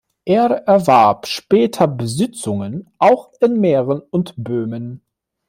[0.25, 0.35] Es
[0.65, 5.03] erwarb später Besitzungen auch in Mähren und Böhmen.